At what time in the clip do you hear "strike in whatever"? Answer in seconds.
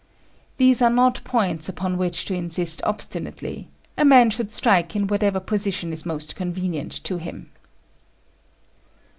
4.51-5.39